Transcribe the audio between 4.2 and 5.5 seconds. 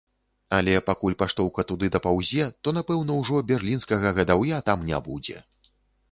гадаўя там не будзе.